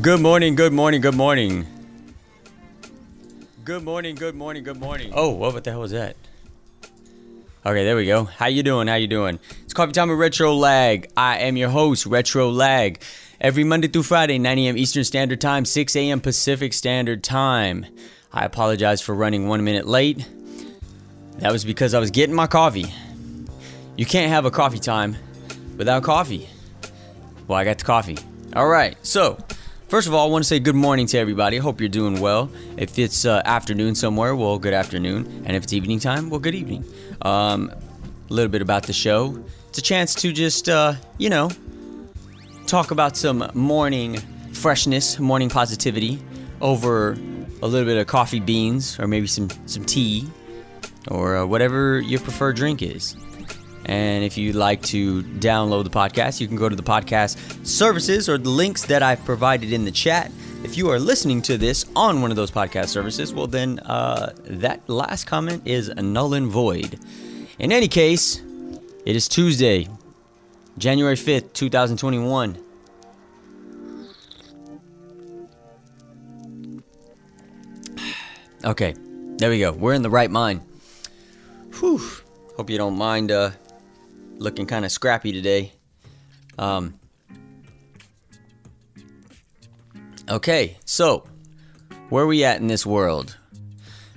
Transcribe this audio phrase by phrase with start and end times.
[0.00, 1.66] Good morning, good morning, good morning.
[3.64, 5.12] Good morning, good morning, good morning.
[5.14, 6.16] Oh, what the hell was that?
[7.66, 8.24] Okay, there we go.
[8.24, 8.86] How you doing?
[8.88, 9.40] How you doing?
[9.64, 11.10] It's coffee time with Retro Lag.
[11.16, 13.02] I am your host, Retro Lag.
[13.40, 14.78] Every Monday through Friday, 9 a.m.
[14.78, 16.20] Eastern Standard Time, 6 a.m.
[16.20, 17.84] Pacific Standard Time.
[18.32, 20.26] I apologize for running one minute late.
[21.38, 22.92] That was because I was getting my coffee.
[23.96, 25.16] You can't have a coffee time
[25.76, 26.48] without coffee.
[27.48, 28.18] Well, I got the coffee.
[28.54, 29.38] All right, so
[29.88, 31.56] First of all, I want to say good morning to everybody.
[31.56, 32.50] Hope you're doing well.
[32.76, 35.44] If it's uh, afternoon somewhere, well, good afternoon.
[35.46, 36.84] And if it's evening time, well, good evening.
[37.22, 39.42] Um, a little bit about the show.
[39.70, 41.50] It's a chance to just, uh, you know,
[42.66, 44.18] talk about some morning
[44.52, 46.22] freshness, morning positivity
[46.60, 47.12] over
[47.62, 50.28] a little bit of coffee beans or maybe some, some tea
[51.10, 53.16] or uh, whatever your preferred drink is.
[53.88, 58.28] And if you'd like to download the podcast, you can go to the podcast services
[58.28, 60.30] or the links that I've provided in the chat.
[60.62, 64.34] If you are listening to this on one of those podcast services, well, then uh,
[64.44, 66.98] that last comment is null and void.
[67.58, 68.42] In any case,
[69.06, 69.88] it is Tuesday,
[70.76, 72.58] January 5th, 2021.
[78.64, 78.92] Okay,
[79.36, 79.70] there we go.
[79.70, 80.62] We're in the right mind.
[81.78, 82.00] Whew.
[82.56, 83.52] Hope you don't mind uh,
[84.38, 85.72] looking kind of scrappy today.
[86.58, 86.98] Um,
[90.28, 91.26] okay, so
[92.08, 93.36] where we at in this world?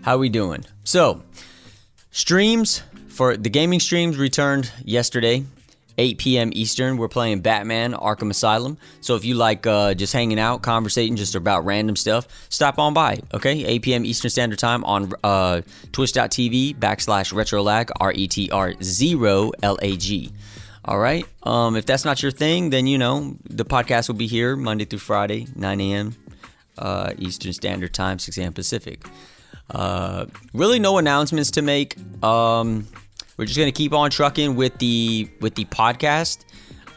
[0.02, 0.66] How we doing?
[0.84, 1.22] So,
[2.10, 5.44] streams for the gaming streams returned yesterday.
[6.02, 6.50] 8 p.m.
[6.54, 6.98] Eastern.
[6.98, 8.80] We're playing Batman Arkham Asylum.
[9.02, 12.96] So if you like uh, just hanging out, conversating just about random stuff, stop on
[12.96, 13.20] by.
[13.36, 14.06] Okay, 8 p.m.
[14.06, 19.96] Eastern Standard Time on uh, Twitch.tv backslash RetroLag R E T R zero L A
[19.96, 20.32] G.
[20.84, 21.24] All right.
[21.44, 24.86] Um, if that's not your thing, then you know the podcast will be here Monday
[24.86, 26.16] through Friday, 9 a.m.
[26.80, 28.54] Uh, Eastern Standard Time, 6 a.m.
[28.54, 29.06] Pacific.
[29.70, 31.96] Uh, really, no announcements to make.
[32.24, 32.88] Um,
[33.38, 36.46] we're just gonna keep on trucking with the with the podcast.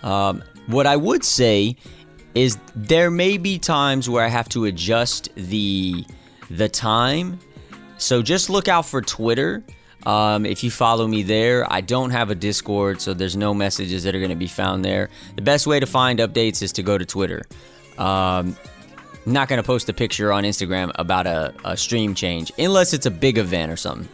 [0.03, 1.77] Um, what I would say
[2.34, 6.05] is there may be times where I have to adjust the
[6.50, 7.39] the time.
[7.99, 9.62] So just look out for Twitter.
[10.06, 14.03] Um, if you follow me there, I don't have a Discord, so there's no messages
[14.03, 15.09] that are going to be found there.
[15.37, 17.45] The best way to find updates is to go to Twitter.
[17.97, 18.56] Um,
[19.25, 23.06] not going to post a picture on Instagram about a, a, stream change unless it's
[23.06, 24.09] a big event or something.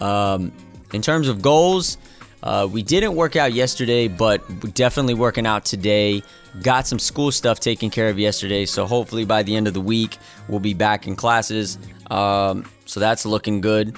[0.00, 0.52] Um,
[0.92, 1.98] in terms of goals,
[2.42, 4.40] uh, we didn't work out yesterday, but
[4.74, 6.22] definitely working out today.
[6.62, 9.80] Got some school stuff taken care of yesterday, so hopefully by the end of the
[9.80, 11.78] week we'll be back in classes.
[12.10, 13.96] Um, so that's looking good.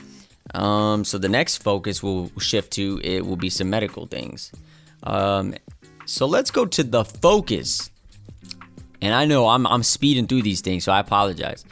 [0.55, 4.51] Um, so the next focus will shift to it will be some medical things.
[5.03, 5.55] Um,
[6.07, 7.91] so let's go to the focus.
[9.03, 11.65] And I know I'm I'm speeding through these things, so I apologize.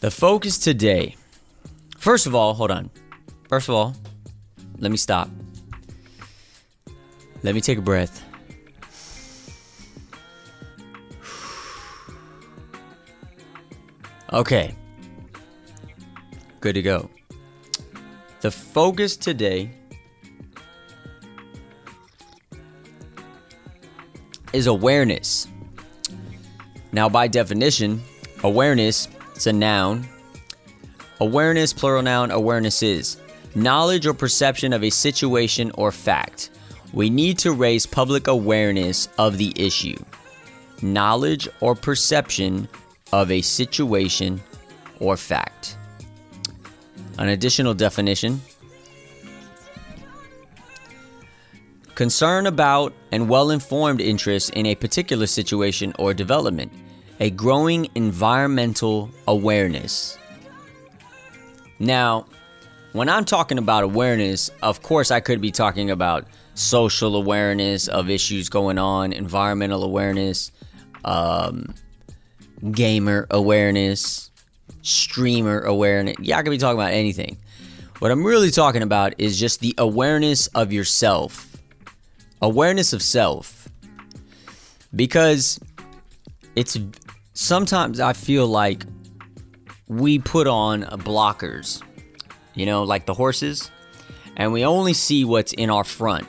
[0.00, 1.16] The focus today.
[1.96, 2.90] First of all, hold on.
[3.48, 3.94] First of all,
[4.78, 5.30] let me stop.
[7.42, 8.24] Let me take a breath.
[14.32, 14.74] Okay.
[16.60, 17.08] Good to go.
[18.40, 19.70] The focus today
[24.52, 25.46] is awareness.
[26.90, 28.02] Now, by definition,
[28.42, 30.08] awareness, it's a noun.
[31.20, 33.18] Awareness, plural noun, awareness is
[33.56, 36.50] knowledge or perception of a situation or fact.
[36.92, 39.96] We need to raise public awareness of the issue.
[40.82, 42.68] Knowledge or perception
[43.12, 44.42] of a situation
[45.00, 45.78] or fact.
[47.18, 48.42] An additional definition
[51.94, 56.70] concern about and well informed interest in a particular situation or development,
[57.20, 60.18] a growing environmental awareness.
[61.78, 62.26] Now,
[62.96, 68.08] when I'm talking about awareness, of course, I could be talking about social awareness of
[68.08, 70.50] issues going on, environmental awareness,
[71.04, 71.74] um,
[72.72, 74.30] gamer awareness,
[74.80, 76.16] streamer awareness.
[76.20, 77.36] Yeah, I could be talking about anything.
[77.98, 81.54] What I'm really talking about is just the awareness of yourself,
[82.40, 83.68] awareness of self.
[84.94, 85.60] Because
[86.54, 86.78] it's
[87.34, 88.86] sometimes I feel like
[89.86, 91.82] we put on blockers
[92.56, 93.70] you know, like the horses,
[94.36, 96.26] and we only see what's in our front.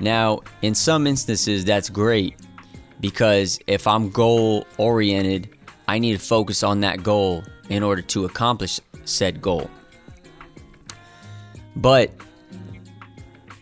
[0.00, 2.36] Now, in some instances, that's great
[3.00, 5.50] because if I'm goal oriented,
[5.86, 9.70] I need to focus on that goal in order to accomplish said goal.
[11.76, 12.12] But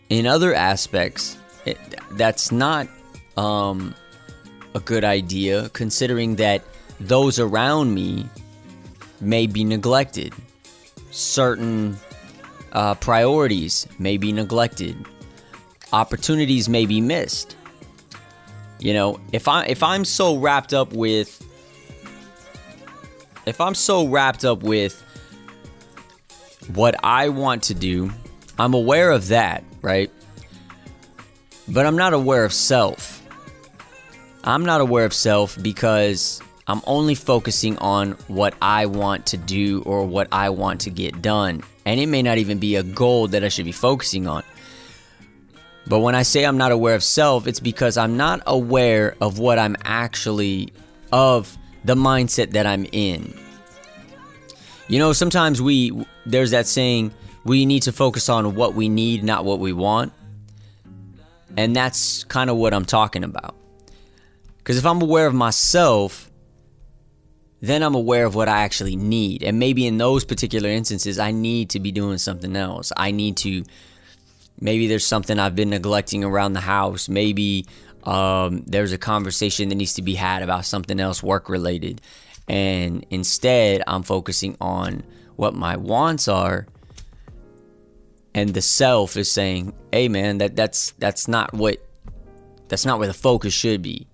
[0.08, 1.78] in other aspects, it,
[2.12, 2.88] that's not
[3.36, 3.94] um,
[4.74, 6.62] a good idea, considering that
[7.00, 8.28] those around me
[9.20, 10.32] may be neglected.
[11.10, 11.98] Certain
[12.72, 14.96] uh, priorities may be neglected.
[15.92, 17.56] Opportunities may be missed.
[18.78, 21.44] You know, if I if I'm so wrapped up with
[23.46, 25.02] if I'm so wrapped up with
[26.74, 28.12] what I want to do,
[28.58, 30.10] I'm aware of that, right?
[31.66, 33.22] But I'm not aware of self.
[34.44, 39.82] I'm not aware of self because I'm only focusing on what I want to do
[39.86, 41.62] or what I want to get done.
[41.86, 44.42] And it may not even be a goal that I should be focusing on.
[45.86, 49.38] But when I say I'm not aware of self, it's because I'm not aware of
[49.38, 50.70] what I'm actually,
[51.10, 53.32] of the mindset that I'm in.
[54.88, 55.92] You know, sometimes we,
[56.26, 57.12] there's that saying,
[57.44, 60.12] we need to focus on what we need, not what we want.
[61.56, 63.54] And that's kind of what I'm talking about.
[64.58, 66.27] Because if I'm aware of myself,
[67.60, 69.42] then I'm aware of what I actually need.
[69.42, 72.92] And maybe in those particular instances, I need to be doing something else.
[72.96, 73.64] I need to,
[74.60, 77.08] maybe there's something I've been neglecting around the house.
[77.08, 77.66] Maybe
[78.04, 82.00] um, there's a conversation that needs to be had about something else work related.
[82.46, 85.02] And instead, I'm focusing on
[85.36, 86.66] what my wants are.
[88.34, 91.84] And the self is saying, hey man, that, that's that's not what
[92.68, 94.06] that's not where the focus should be.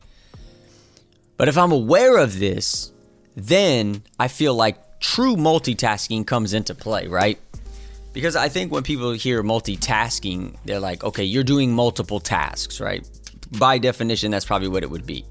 [1.37, 2.93] But if I'm aware of this,
[3.37, 7.39] then I feel like true multitasking comes into play, right?
[8.13, 13.07] Because I think when people hear multitasking, they're like, okay, you're doing multiple tasks, right?
[13.59, 15.25] By definition, that's probably what it would be.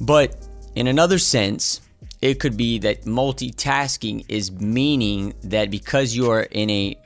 [0.00, 0.36] But
[0.74, 1.80] in another sense,
[2.20, 6.96] it could be that multitasking is meaning that because you are in a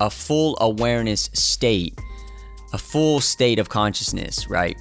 [0.00, 1.98] a full awareness state,
[2.72, 4.76] a full state of consciousness, right?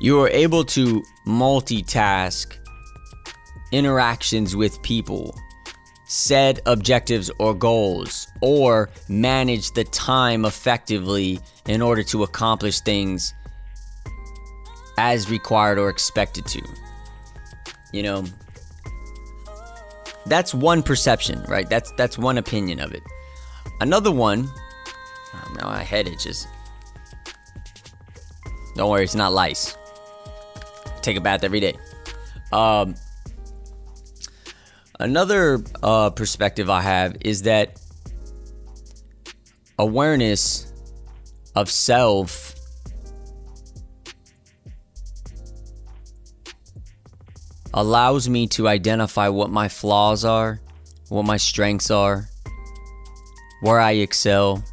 [0.00, 2.56] You are able to multitask
[3.72, 5.38] interactions with people,
[6.06, 13.34] set objectives or goals, or manage the time effectively in order to accomplish things
[14.98, 16.62] as required or expected to.
[17.92, 18.24] You know,
[20.26, 21.68] that's one perception, right?
[21.68, 23.02] That's that's one opinion of it.
[23.80, 24.48] Another one,
[25.34, 26.46] oh, now my head itches.
[28.76, 29.76] Don't worry, it's not lice
[31.06, 31.74] take a bath every day.
[32.52, 32.96] Um,
[34.98, 37.80] another uh, perspective I have is that
[39.78, 40.72] awareness
[41.54, 42.54] of self
[47.72, 50.60] allows me to identify what my flaws are,
[51.08, 52.28] what my strengths are,
[53.60, 54.64] where I excel,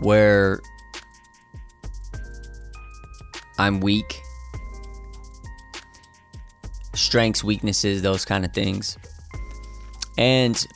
[0.00, 0.60] where
[3.58, 4.20] I'm weak.
[6.94, 8.98] Strengths, weaknesses, those kind of things.
[10.16, 10.66] And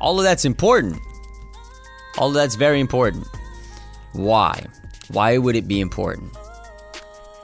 [0.00, 1.00] all of that's important.
[2.18, 3.26] All of that's very important.
[4.12, 4.66] Why?
[5.08, 6.36] Why would it be important?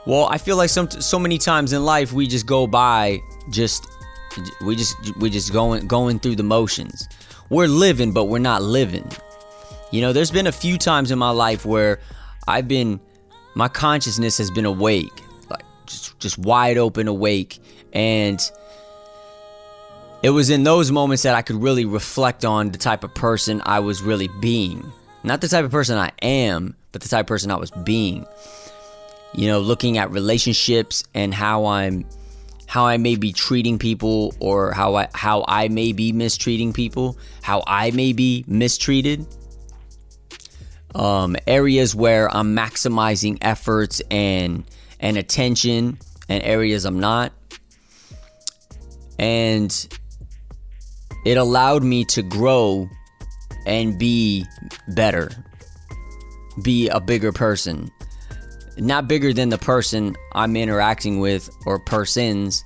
[0.05, 3.87] Well, I feel like some so many times in life we just go by just
[4.65, 7.07] we just we just going going through the motions.
[7.49, 9.09] We're living but we're not living.
[9.91, 11.99] You know, there's been a few times in my life where
[12.47, 12.99] I've been
[13.55, 17.59] my consciousness has been awake, like just just wide open awake
[17.93, 18.39] and
[20.23, 23.61] it was in those moments that I could really reflect on the type of person
[23.65, 24.91] I was really being.
[25.23, 28.25] Not the type of person I am, but the type of person I was being.
[29.33, 32.05] You know, looking at relationships and how I'm
[32.67, 37.17] how I may be treating people or how I how I may be mistreating people,
[37.41, 39.25] how I may be mistreated
[40.95, 44.63] um, areas where I'm maximizing efforts and
[44.99, 45.97] and attention,
[46.29, 47.33] and areas I'm not.
[49.17, 49.71] And
[51.25, 52.89] it allowed me to grow
[53.65, 54.45] and be
[54.89, 55.31] better,
[56.61, 57.91] be a bigger person.
[58.77, 62.63] Not bigger than the person I'm interacting with or persons,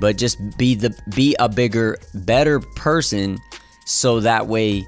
[0.00, 3.38] but just be the be a bigger, better person
[3.84, 4.84] so that way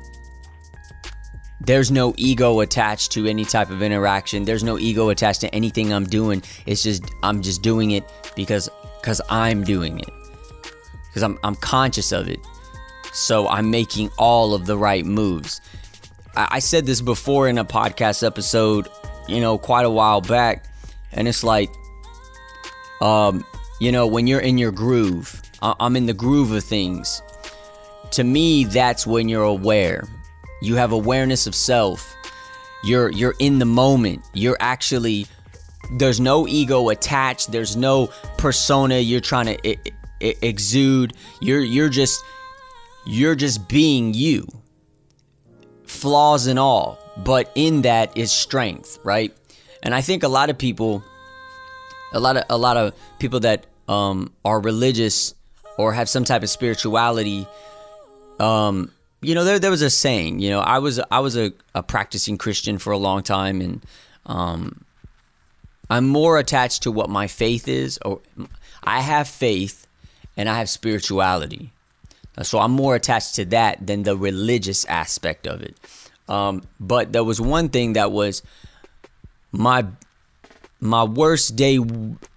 [1.67, 4.45] there's no ego attached to any type of interaction.
[4.45, 6.43] There's no ego attached to anything I'm doing.
[6.67, 8.05] It's just I'm just doing it
[8.37, 8.69] because
[9.01, 10.11] because I'm doing it.
[11.09, 12.41] Because I'm I'm conscious of it.
[13.13, 15.61] So I'm making all of the right moves.
[16.37, 18.89] I, I said this before in a podcast episode,
[19.29, 20.65] you know, quite a while back,
[21.13, 21.71] and it's like,
[23.01, 23.47] um,
[23.81, 27.23] you know, when you're in your groove, I'm in the groove of things
[28.15, 30.05] to me, that's when you're aware.
[30.65, 32.15] You have awareness of self.
[32.85, 34.25] You're you're in the moment.
[34.33, 35.27] You're actually
[35.99, 37.53] there's no ego attached.
[37.53, 39.77] There's no persona you're trying to I-
[40.23, 41.13] I- exude.
[41.41, 42.19] You're you're just
[43.07, 44.47] you're just being you.
[45.87, 49.37] Flaws and all, but in that is strength, right?
[49.83, 51.03] And I think a lot of people
[52.15, 55.35] a lot of a lot of people that um, are religious
[55.77, 57.47] or have some type of spirituality
[58.41, 58.91] um,
[59.25, 61.83] you know there, there was a saying you know i was i was a, a
[61.83, 63.85] practicing christian for a long time and
[64.27, 64.85] um,
[65.91, 68.21] i'm more attached to what my faith is or
[68.83, 69.87] i have faith
[70.37, 71.71] and i have spirituality.
[72.43, 75.77] So i'm more attached to that than the religious aspect of it.
[76.29, 78.43] Um, but there was one thing that was
[79.53, 79.87] my
[80.81, 81.79] my worst day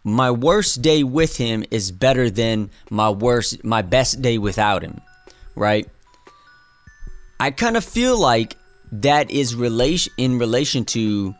[0.03, 5.01] my worst day with him is better than my worst my best day without him
[5.55, 5.89] right
[7.39, 8.57] i kind of feel like
[8.91, 11.35] that is relation in relation to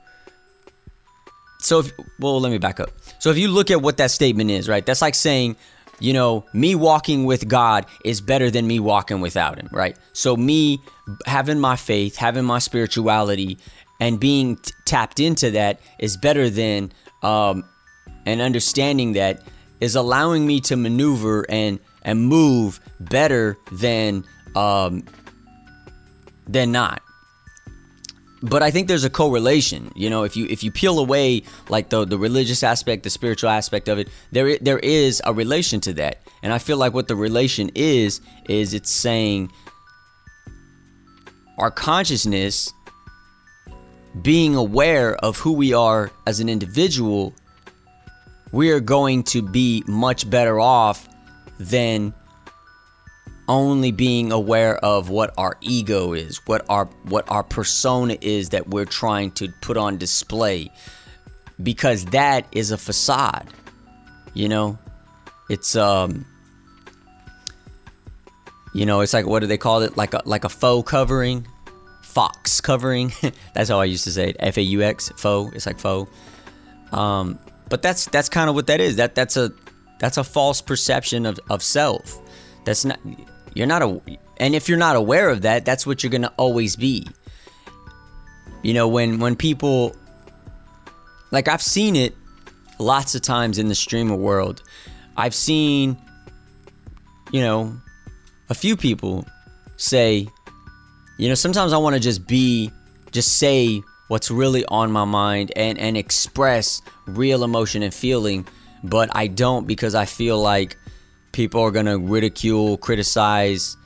[1.59, 2.91] so if well let me back up.
[3.19, 5.55] So if you look at what that statement is right that's like saying
[5.99, 9.97] you know me walking with god is better than me walking without him right?
[10.13, 10.79] So me
[11.25, 13.57] having my faith having my spirituality
[13.99, 16.91] and being t- tapped into that is better than
[17.23, 17.63] um,
[18.25, 19.41] and understanding that
[19.79, 24.23] is allowing me to maneuver and and move better than
[24.55, 25.03] um,
[26.47, 27.01] than not.
[28.41, 29.91] But I think there's a correlation.
[29.95, 33.49] You know, if you if you peel away like the the religious aspect, the spiritual
[33.49, 36.21] aspect of it, there there is a relation to that.
[36.43, 39.51] And I feel like what the relation is is it's saying
[41.57, 42.71] our consciousness
[44.21, 47.33] being aware of who we are as an individual,
[48.51, 51.07] we are going to be much better off
[51.59, 52.13] than
[53.47, 58.67] only being aware of what our ego is, what our what our persona is that
[58.67, 60.71] we're trying to put on display
[61.61, 63.47] because that is a facade.
[64.33, 64.77] You know?
[65.49, 66.25] It's um
[68.73, 69.97] you know, it's like what do they call it?
[69.97, 71.47] Like a like a faux covering
[72.17, 73.13] fox covering.
[73.53, 74.37] that's how I used to say it.
[74.39, 75.55] F A U X, faux.
[75.55, 76.11] It's like faux.
[76.91, 77.37] Um,
[77.69, 78.95] but that's that's kind of what that is.
[78.95, 79.51] That that's a
[79.99, 82.19] that's a false perception of, of self.
[82.65, 82.99] That's not
[83.57, 84.01] you're not a
[84.37, 87.07] and if you're not aware of that, that's what you're gonna always be.
[88.61, 89.95] You know, when when people
[91.31, 92.15] like I've seen it
[92.79, 94.61] lots of times in the streamer world.
[95.15, 95.97] I've seen,
[97.31, 97.75] you know,
[98.49, 99.25] a few people
[99.77, 100.27] say,
[101.17, 102.71] you know, sometimes I want to just be,
[103.11, 108.47] just say what's really on my mind and, and express real emotion and feeling,
[108.83, 110.77] but I don't because I feel like
[111.37, 113.77] people are going to ridicule, criticize,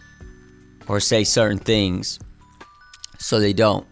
[0.88, 2.17] or say certain things.
[3.20, 3.86] So they don't.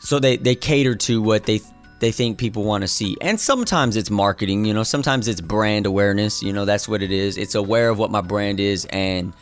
[0.00, 1.60] So they, they cater to what they
[2.00, 3.16] they think people want to see.
[3.20, 7.12] And sometimes it's marketing, you know, sometimes it's brand awareness, you know, that's what it
[7.12, 7.38] is.
[7.38, 9.32] It's aware of what my brand is and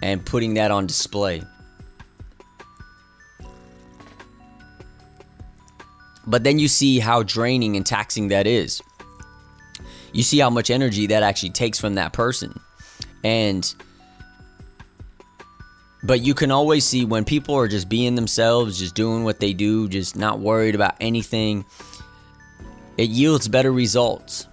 [0.00, 1.42] and putting that on display.
[6.28, 8.80] But then you see how draining and taxing that is.
[10.12, 12.58] You see how much energy that actually takes from that person.
[13.22, 13.72] And
[16.02, 19.52] but you can always see when people are just being themselves, just doing what they
[19.52, 21.64] do, just not worried about anything,
[22.96, 24.46] it yields better results.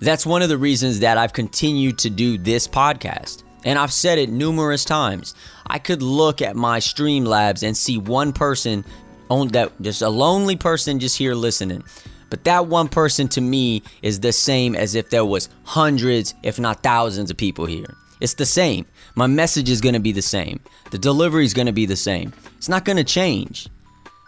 [0.00, 3.44] That's one of the reasons that I've continued to do this podcast.
[3.64, 5.34] And I've said it numerous times.
[5.66, 8.84] I could look at my Streamlabs and see one person
[9.28, 11.82] on that just a lonely person just here listening.
[12.28, 16.58] But that one person to me is the same as if there was hundreds, if
[16.58, 17.94] not thousands of people here.
[18.20, 18.86] It's the same.
[19.14, 20.60] My message is going to be the same.
[20.90, 22.32] The delivery is going to be the same.
[22.56, 23.68] It's not going to change.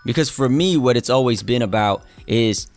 [0.05, 2.69] Because for me, what it's always been about is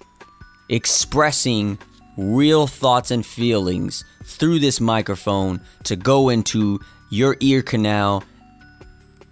[0.69, 1.77] expressing
[2.17, 8.23] real thoughts and feelings through this microphone to go into your ear canal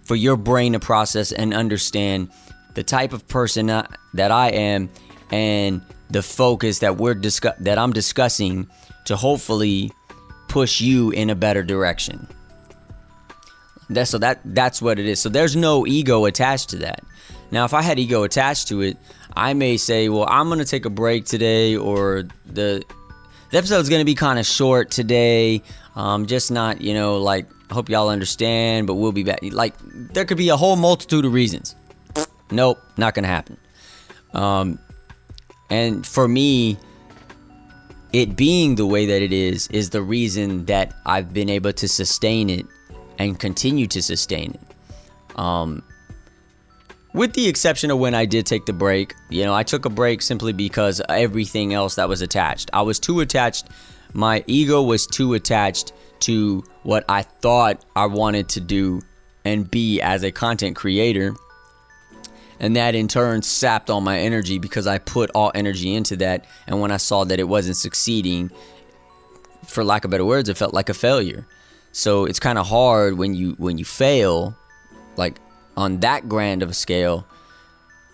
[0.04, 2.30] for your brain to process and understand
[2.74, 4.90] the type of person that I am
[5.30, 8.68] and the focus that we're discuss- that I'm discussing
[9.04, 9.92] to hopefully
[10.48, 12.26] push you in a better direction.
[13.88, 15.20] That's so that that's what it is.
[15.20, 17.02] So there's no ego attached to that.
[17.50, 18.96] Now, if I had ego attached to it,
[19.34, 22.84] I may say, "Well, I'm going to take a break today or the
[23.50, 25.62] the episode's going to be kind of short today.
[25.96, 30.24] Um just not, you know, like hope y'all understand, but we'll be back." Like there
[30.24, 31.74] could be a whole multitude of reasons.
[32.52, 33.56] Nope, not going to happen.
[34.34, 34.78] Um
[35.70, 36.78] and for me,
[38.12, 41.88] it being the way that it is is the reason that I've been able to
[41.88, 42.66] sustain it
[43.18, 45.38] and continue to sustain it.
[45.38, 45.82] Um,
[47.12, 49.90] with the exception of when I did take the break, you know, I took a
[49.90, 52.70] break simply because everything else that was attached.
[52.72, 53.68] I was too attached,
[54.12, 59.02] my ego was too attached to what I thought I wanted to do
[59.44, 61.34] and be as a content creator.
[62.60, 66.44] And that in turn sapped all my energy because I put all energy into that.
[66.66, 68.50] And when I saw that it wasn't succeeding,
[69.66, 71.46] for lack of better words, it felt like a failure.
[71.92, 74.54] So it's kind of hard when you when you fail,
[75.16, 75.40] like
[75.76, 77.26] on that grand of a scale,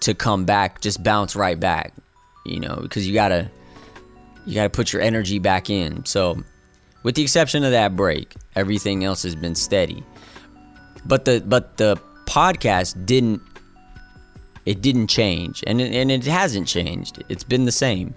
[0.00, 1.92] to come back, just bounce right back,
[2.44, 3.50] you know, because you gotta
[4.46, 6.04] you gotta put your energy back in.
[6.06, 6.42] So
[7.02, 10.04] with the exception of that break, everything else has been steady.
[11.04, 13.42] But the but the podcast didn't
[14.66, 17.22] it didn't change and it, and it hasn't changed.
[17.28, 18.14] It's been the same.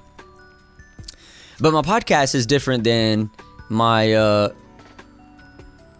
[1.59, 3.29] But my podcast is different than
[3.69, 4.49] my uh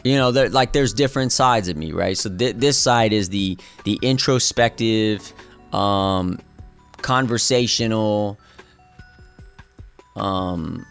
[0.03, 3.29] you know there like there's different sides of me right so th- this side is
[3.29, 5.33] the the introspective
[5.71, 6.39] um
[7.01, 8.39] conversational
[10.15, 10.83] um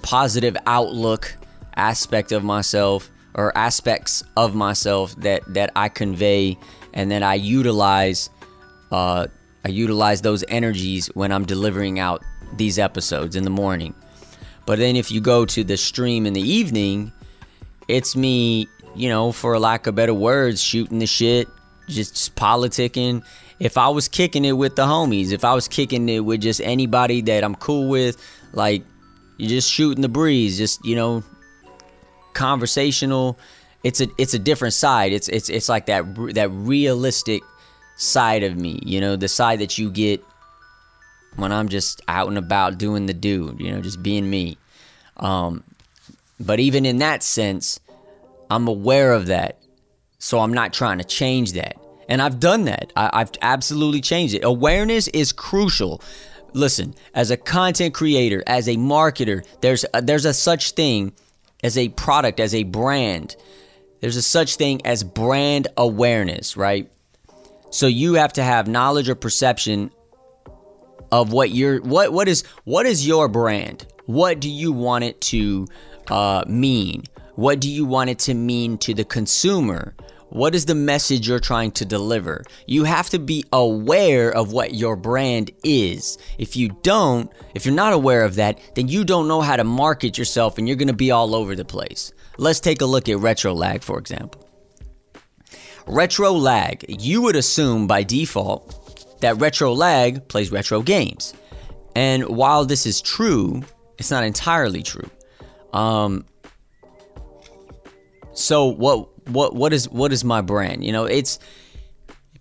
[0.00, 1.36] positive outlook
[1.76, 6.56] aspect of myself or aspects of myself that that I convey
[6.94, 8.30] and that I utilize
[8.92, 9.26] uh
[9.64, 12.22] I utilize those energies when I'm delivering out
[12.56, 13.94] these episodes in the morning.
[14.66, 17.12] But then if you go to the stream in the evening,
[17.88, 21.48] it's me, you know, for lack of better words, shooting the shit,
[21.88, 23.24] just, just politicking.
[23.58, 26.60] If I was kicking it with the homies, if I was kicking it with just
[26.60, 28.16] anybody that I'm cool with,
[28.52, 28.84] like
[29.36, 31.22] you're just shooting the breeze, just you know,
[32.34, 33.38] conversational.
[33.84, 35.12] It's a it's a different side.
[35.12, 37.42] It's it's it's like that that realistic
[37.96, 40.22] side of me, you know, the side that you get
[41.36, 44.58] when I'm just out and about doing the dude, you know, just being me.
[45.16, 45.64] Um,
[46.38, 47.80] but even in that sense,
[48.50, 49.58] I'm aware of that.
[50.18, 51.76] So I'm not trying to change that.
[52.08, 52.92] And I've done that.
[52.94, 54.44] I, have absolutely changed it.
[54.44, 56.02] Awareness is crucial.
[56.52, 61.12] Listen, as a content creator, as a marketer, there's a, there's a such thing
[61.62, 63.36] as a product, as a brand.
[64.00, 66.90] There's a such thing as brand awareness, right?
[67.72, 69.90] So you have to have knowledge or perception
[71.10, 73.86] of what your what what is what is your brand?
[74.04, 75.66] What do you want it to
[76.08, 77.04] uh, mean?
[77.34, 79.94] What do you want it to mean to the consumer?
[80.28, 82.44] What is the message you're trying to deliver?
[82.66, 86.18] You have to be aware of what your brand is.
[86.38, 89.64] If you don't, if you're not aware of that, then you don't know how to
[89.64, 92.12] market yourself and you're to be all over the place.
[92.36, 94.41] Let's take a look at Retro Lag, for example.
[95.86, 101.34] Retro Lag, you would assume by default that Retro Lag plays retro games.
[101.94, 103.62] And while this is true,
[103.98, 105.10] it's not entirely true.
[105.72, 106.24] Um,
[108.34, 110.84] so what what what is what is my brand?
[110.84, 111.38] You know, it's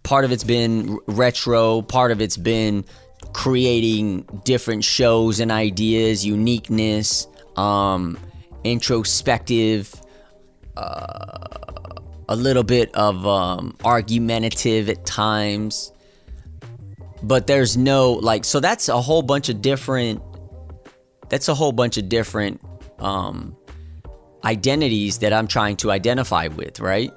[0.04, 2.86] part of it's been retro, part of it's been
[3.34, 8.18] creating different shows and ideas, uniqueness, um,
[8.64, 9.94] introspective,
[10.78, 11.71] uh,
[12.32, 15.92] a little bit of um, argumentative at times.
[17.22, 20.22] But there's no like, so that's a whole bunch of different.
[21.28, 22.62] That's a whole bunch of different
[23.00, 23.56] um,
[24.46, 27.12] identities that I'm trying to identify with, right?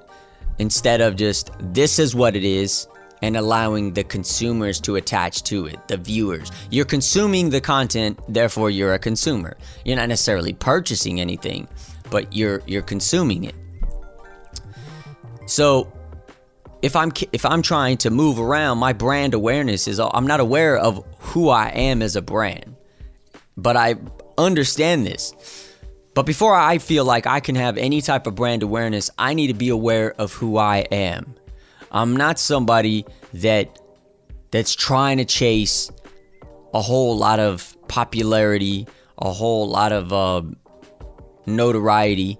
[0.59, 2.85] Instead of just this is what it is
[3.21, 6.51] and allowing the consumers to attach to it, the viewers.
[6.71, 9.55] You're consuming the content, therefore you're a consumer.
[9.85, 11.69] You're not necessarily purchasing anything,
[12.11, 13.55] but you're you're consuming it.
[15.45, 15.91] So
[16.81, 20.77] if I'm if I'm trying to move around, my brand awareness is I'm not aware
[20.77, 22.75] of who I am as a brand.
[23.57, 23.95] But I
[24.37, 25.33] understand this.
[26.13, 29.47] But before I feel like I can have any type of brand awareness, I need
[29.47, 31.35] to be aware of who I am.
[31.91, 33.79] I'm not somebody that
[34.51, 35.91] that's trying to chase
[36.73, 40.41] a whole lot of popularity, a whole lot of uh,
[41.45, 42.37] notoriety,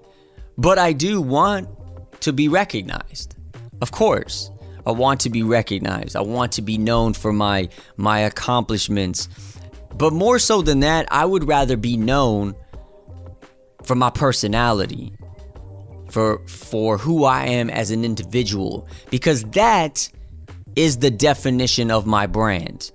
[0.58, 1.68] but I do want
[2.26, 3.36] to be recognized.
[3.80, 4.50] Of course,
[4.84, 6.16] I want to be recognized.
[6.16, 9.28] I want to be known for my my accomplishments.
[9.94, 12.56] But more so than that, I would rather be known
[13.84, 15.12] for my personality,
[16.10, 20.10] for for who I am as an individual because that
[20.74, 22.90] is the definition of my brand.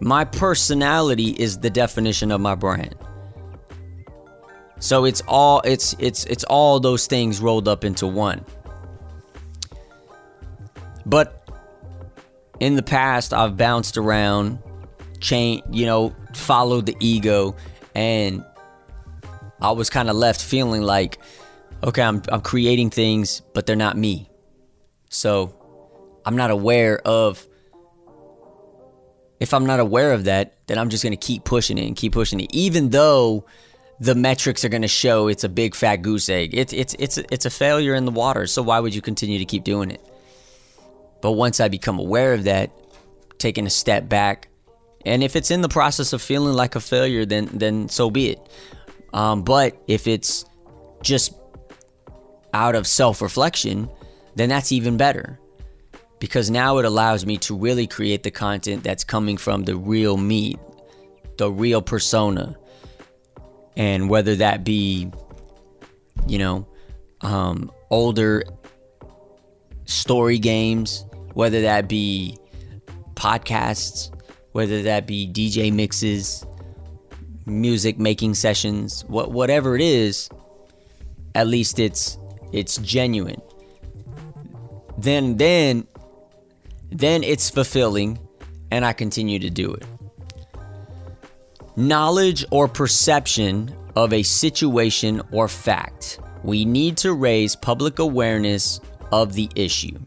[0.00, 2.96] My personality is the definition of my brand.
[4.82, 8.44] So it's all it's it's it's all those things rolled up into one.
[11.06, 11.48] But
[12.58, 14.58] in the past I've bounced around,
[15.20, 17.54] chain, you know, followed the ego
[17.94, 18.44] and
[19.60, 21.20] I was kind of left feeling like,
[21.84, 24.28] okay, I'm, I'm creating things, but they're not me.
[25.10, 25.54] So
[26.26, 27.46] I'm not aware of,
[29.38, 31.94] if I'm not aware of that, then I'm just going to keep pushing it and
[31.94, 33.46] keep pushing it, even though
[34.02, 36.50] the metrics are going to show it's a big fat goose egg.
[36.54, 38.48] It's it's it's it's a failure in the water.
[38.48, 40.04] So why would you continue to keep doing it?
[41.20, 42.72] But once I become aware of that,
[43.38, 44.48] taking a step back,
[45.06, 48.30] and if it's in the process of feeling like a failure, then then so be
[48.30, 48.40] it.
[49.12, 50.44] Um, but if it's
[51.02, 51.32] just
[52.52, 53.88] out of self reflection,
[54.34, 55.38] then that's even better.
[56.18, 60.16] Because now it allows me to really create the content that's coming from the real
[60.16, 60.56] me,
[61.36, 62.56] the real persona.
[63.76, 65.10] And whether that be,
[66.26, 66.66] you know,
[67.22, 68.44] um, older
[69.84, 71.04] story games,
[71.34, 72.36] whether that be
[73.14, 74.10] podcasts,
[74.52, 76.44] whether that be DJ mixes,
[77.46, 80.28] music making sessions, what whatever it is,
[81.34, 82.18] at least it's
[82.52, 83.40] it's genuine.
[84.98, 85.86] Then then
[86.90, 88.18] then it's fulfilling
[88.70, 89.86] and I continue to do it.
[91.76, 96.18] Knowledge or perception of a situation or fact.
[96.44, 98.78] We need to raise public awareness
[99.10, 99.98] of the issue.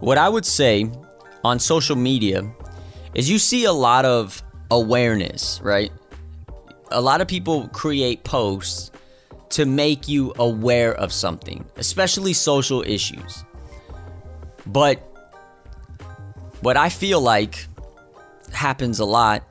[0.00, 0.90] What I would say
[1.42, 2.42] on social media
[3.14, 5.90] is you see a lot of awareness, right?
[6.90, 8.90] A lot of people create posts
[9.50, 13.44] to make you aware of something, especially social issues.
[14.66, 15.13] But
[16.64, 17.66] what I feel like
[18.50, 19.42] happens a lot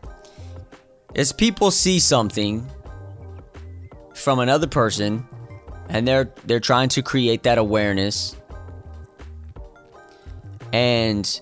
[1.13, 2.67] is people see something
[4.15, 5.27] from another person
[5.89, 8.35] and they're they're trying to create that awareness.
[10.71, 11.39] And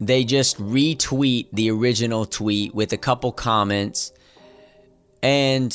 [0.00, 4.12] they just retweet the original tweet with a couple comments.
[5.22, 5.72] And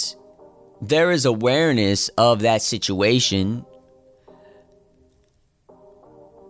[0.81, 3.65] there is awareness of that situation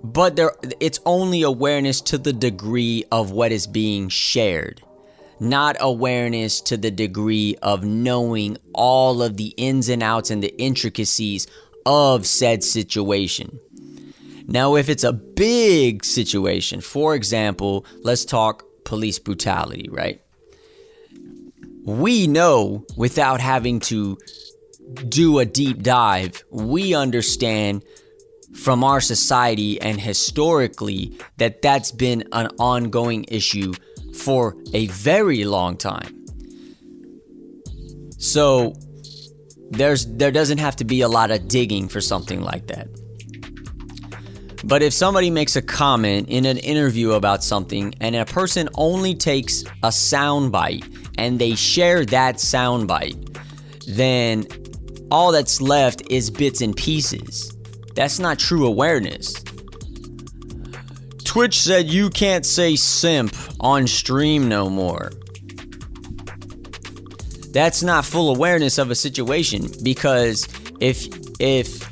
[0.03, 4.81] but there it's only awareness to the degree of what is being shared
[5.39, 10.55] not awareness to the degree of knowing all of the ins and outs and the
[10.61, 11.47] intricacies
[11.85, 13.59] of said situation
[14.51, 20.21] now, if it's a big situation, for example, let's talk police brutality, right?
[21.85, 24.17] We know without having to
[25.07, 27.83] do a deep dive, we understand
[28.55, 33.73] from our society and historically that that's been an ongoing issue
[34.13, 36.25] for a very long time.
[38.17, 38.73] So
[39.71, 42.87] there's there doesn't have to be a lot of digging for something like that.
[44.63, 49.15] But if somebody makes a comment in an interview about something and a person only
[49.15, 53.17] takes a soundbite and they share that soundbite,
[53.87, 54.45] then
[55.09, 57.50] all that's left is bits and pieces.
[57.95, 59.33] That's not true awareness.
[61.23, 65.11] Twitch said you can't say simp on stream no more.
[67.51, 70.47] That's not full awareness of a situation because
[70.79, 71.07] if
[71.39, 71.89] if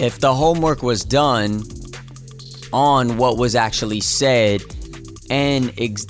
[0.00, 1.62] if the homework was done
[2.72, 4.62] on what was actually said
[5.30, 6.06] and ex-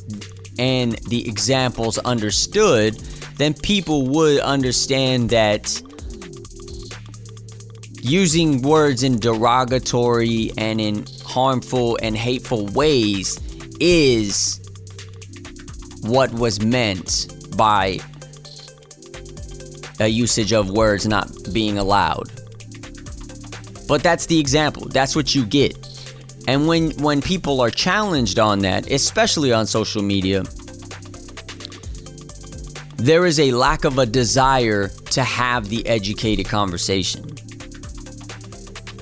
[0.59, 2.95] and the examples understood,
[3.37, 5.83] then people would understand that
[8.05, 13.41] using words in derogatory and in harmful and hateful ways
[13.81, 14.61] is
[16.03, 17.99] what was meant by
[20.01, 22.31] a usage of words not being allowed.
[23.89, 24.87] But that's the example.
[24.89, 25.79] That's what you get.
[26.47, 30.43] And when when people are challenged on that, especially on social media,
[32.97, 37.34] there is a lack of a desire to have the educated conversation.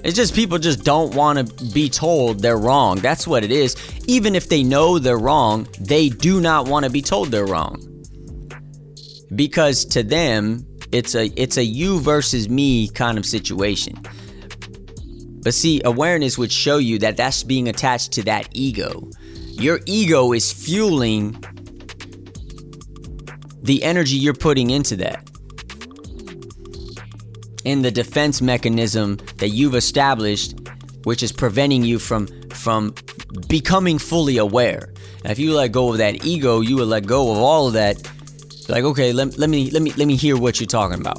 [0.05, 2.99] It's just people just don't want to be told they're wrong.
[2.99, 3.77] That's what it is.
[4.07, 7.81] Even if they know they're wrong, they do not want to be told they're wrong.
[9.35, 13.97] Because to them, it's a it's a you versus me kind of situation.
[15.43, 19.09] But see, awareness would show you that that's being attached to that ego.
[19.53, 21.43] Your ego is fueling
[23.63, 25.29] the energy you're putting into that.
[27.65, 30.57] In the defense mechanism that you've established,
[31.05, 32.95] which is preventing you from from
[33.49, 34.93] becoming fully aware.
[35.25, 38.03] If you let go of that ego, you would let go of all of that.
[38.69, 41.19] Like, okay, let, let me let me let me hear what you're talking about.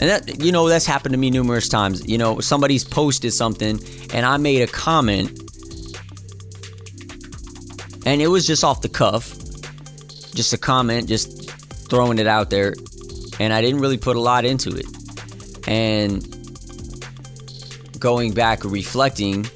[0.00, 2.06] And that, you know, that's happened to me numerous times.
[2.06, 3.78] You know, somebody's posted something
[4.12, 5.40] and I made a comment
[8.06, 9.32] And it was just off the cuff,
[10.34, 11.50] just a comment, just
[11.88, 12.74] throwing it out there.
[13.40, 14.86] And I didn't really put a lot into it.
[15.66, 16.22] And
[17.98, 19.46] going back, reflecting,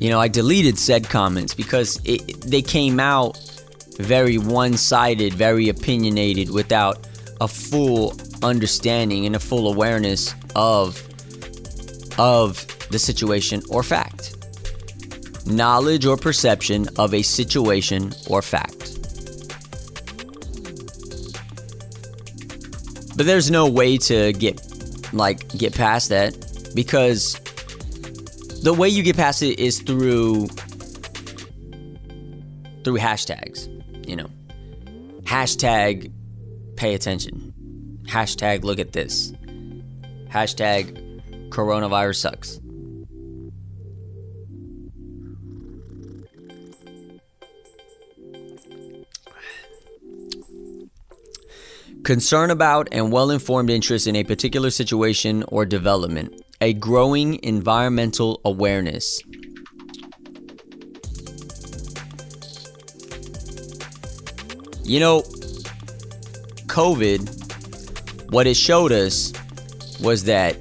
[0.00, 3.38] you know, I deleted said comments because it, they came out
[3.98, 7.06] very one sided, very opinionated without
[7.40, 11.00] a full understanding and a full awareness of
[12.18, 14.36] of the situation or fact.
[15.46, 18.81] Knowledge or perception of a situation or fact.
[23.16, 24.60] But there's no way to get
[25.12, 27.34] like get past that because
[28.62, 30.46] the way you get past it is through
[32.84, 33.68] through hashtags,
[34.08, 34.28] you know.
[35.22, 36.10] Hashtag
[36.76, 37.52] pay attention.
[38.06, 39.32] Hashtag look at this.
[40.30, 42.61] Hashtag coronavirus sucks.
[52.04, 56.34] Concern about and well informed interest in a particular situation or development.
[56.60, 59.20] A growing environmental awareness.
[64.82, 65.22] You know,
[66.66, 69.32] COVID, what it showed us
[70.00, 70.60] was that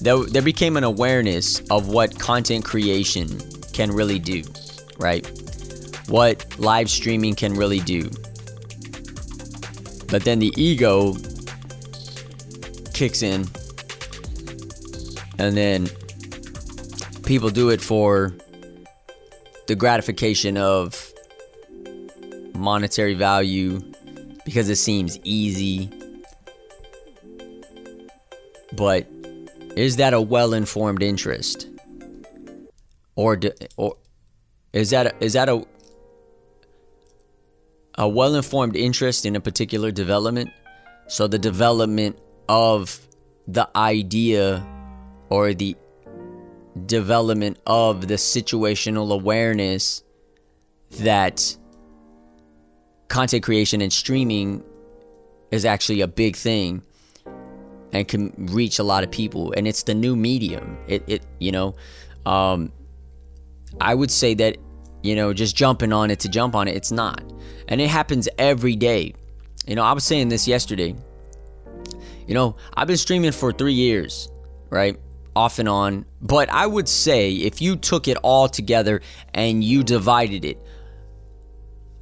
[0.00, 3.28] there, there became an awareness of what content creation
[3.72, 4.42] can really do,
[4.98, 5.24] right?
[6.08, 8.10] What live streaming can really do.
[10.10, 11.14] But then the ego
[12.94, 13.46] kicks in,
[15.38, 15.88] and then
[17.24, 18.34] people do it for
[19.66, 21.12] the gratification of
[22.54, 23.80] monetary value
[24.44, 25.90] because it seems easy.
[28.72, 29.06] But
[29.76, 31.68] is that a well-informed interest?
[33.14, 33.96] Or do, or
[34.72, 35.64] is that a, is that a
[37.98, 40.50] a well-informed interest in a particular development?
[41.08, 43.06] So the development of
[43.46, 44.66] the idea
[45.28, 45.76] or the
[46.86, 50.02] development of the situational awareness
[50.90, 51.56] that
[53.08, 54.62] content creation and streaming
[55.50, 56.82] is actually a big thing
[57.92, 61.50] and can reach a lot of people and it's the new medium it, it you
[61.50, 61.74] know
[62.26, 62.70] um,
[63.80, 64.58] i would say that
[65.02, 67.22] you know just jumping on it to jump on it it's not.
[67.68, 69.14] And it happens every day.
[69.66, 70.94] You know i was saying this yesterday.
[72.26, 74.28] You know i've been streaming for three years
[74.70, 74.98] right
[75.36, 76.04] off and on.
[76.20, 79.00] But i would say if you took it all together
[79.34, 80.58] and you divided it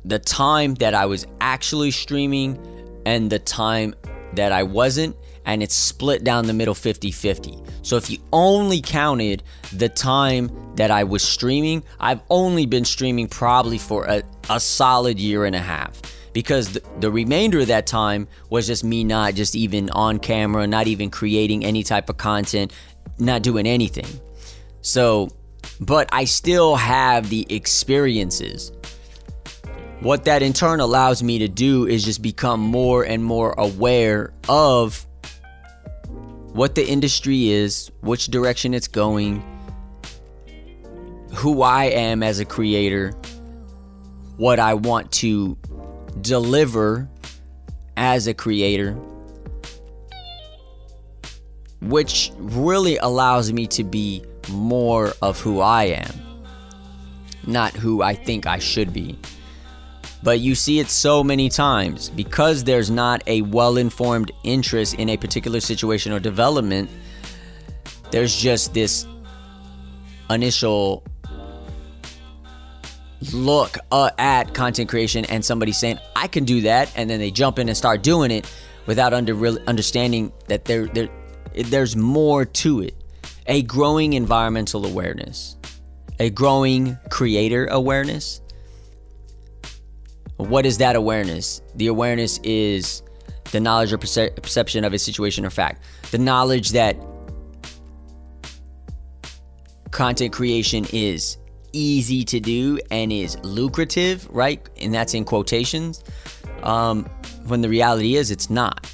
[0.07, 2.59] the time that I was actually streaming
[3.05, 3.95] and the time
[4.35, 7.57] that I wasn't, and it's split down the middle 50 50.
[7.83, 13.29] So if you only counted the time that I was streaming, I've only been streaming
[13.29, 17.87] probably for a, a solid year and a half because the, the, remainder of that
[17.87, 22.19] time was just me not just even on camera, not even creating any type of
[22.19, 22.73] content,
[23.19, 24.21] not doing anything.
[24.83, 25.31] So,
[25.81, 28.73] but I still have the experiences
[30.01, 34.35] what that in turn allows me to do is just become more and more aware
[34.49, 35.07] of
[36.57, 39.45] what the industry is, which direction it's going,
[41.35, 43.11] who I am as a creator,
[44.39, 45.59] what I want to
[46.23, 47.11] deliver
[47.99, 48.95] as a creator,
[51.83, 56.15] which really allows me to be more of who I am,
[57.47, 59.19] not who I think I should be.
[60.27, 65.09] But you see it so many times because there's not a well informed interest in
[65.09, 66.91] a particular situation or development.
[68.11, 69.07] There's just this
[70.29, 71.05] initial
[73.33, 76.93] look uh, at content creation and somebody saying, I can do that.
[76.97, 78.53] And then they jump in and start doing it
[78.87, 81.09] without under understanding that there, there,
[81.55, 82.97] there's more to it.
[83.47, 85.57] A growing environmental awareness,
[86.19, 88.41] a growing creator awareness
[90.37, 91.63] what is that awareness?
[91.75, 93.03] The awareness is
[93.53, 95.83] the knowledge or perce- perception of a situation or fact.
[96.11, 96.97] The knowledge that
[99.91, 101.39] content creation is
[101.73, 104.67] easy to do and is lucrative, right?
[104.81, 106.03] And that's in quotations.
[106.63, 107.05] Um,
[107.47, 108.93] when the reality is, it's not.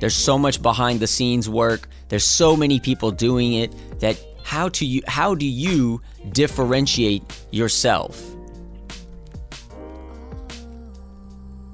[0.00, 1.88] There's so much behind the scenes work.
[2.08, 6.00] There's so many people doing it that how to you how do you
[6.32, 8.20] differentiate yourself?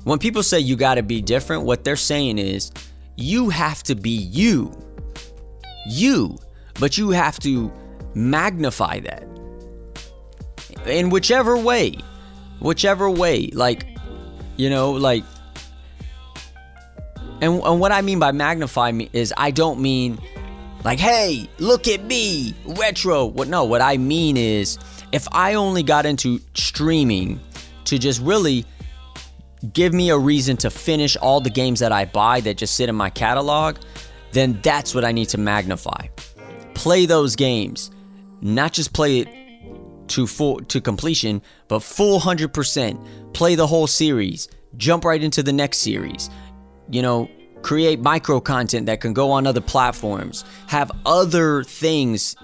[0.09, 2.73] When people say you got to be different, what they're saying is
[3.17, 4.73] you have to be you.
[5.87, 6.39] You.
[6.81, 7.71] But you have to
[8.15, 9.29] magnify that.
[10.87, 11.99] in whichever way,
[12.59, 13.85] whichever way, like,
[14.57, 15.25] you know, like,
[17.43, 20.19] and, and what I mean by magnify me is I don't mean
[20.85, 23.27] like, hey, look at me, retro.
[23.27, 23.49] What?
[23.49, 24.79] No, what I mean is
[25.13, 27.41] if I only got into streaming
[27.85, 28.65] to just really
[29.73, 32.89] give me a reason to finish all the games that I buy that just sit
[32.89, 33.77] in my catalog,
[34.33, 36.07] then that's what I need to magnify.
[36.75, 37.91] Play those games,
[38.41, 39.29] not just play it
[40.09, 43.33] to full to completion, but full 100%.
[43.35, 44.49] Play the whole series.
[44.77, 46.31] Jump right into the next series.
[46.91, 47.31] You know,
[47.63, 50.45] create micro content that can go on other platforms.
[50.69, 52.37] Have other things,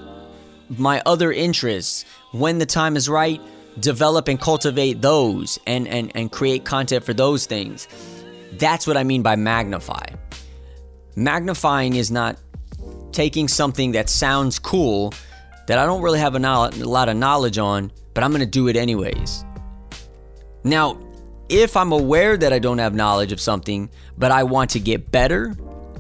[0.68, 2.05] my other interests.
[2.33, 3.40] When the time is right,
[3.80, 7.88] develop and cultivate those and and and create content for those things.
[8.52, 10.06] That's what I mean by magnify.
[11.16, 12.38] Magnifying is not
[13.12, 15.12] taking something that sounds cool
[15.66, 18.68] that I don't really have a, lot of knowledge on, but I'm going to do
[18.68, 19.44] it anyways.
[20.62, 20.98] Now,
[21.48, 25.10] if I'm aware that I don't have knowledge of something, but I want to get
[25.10, 25.54] better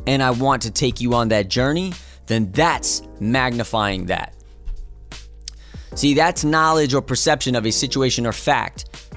[0.06, 1.92] and I want to take you on that journey,
[2.26, 4.34] then that's magnifying that.
[5.94, 9.08] See, that's knowledge or perception of a situation or fact.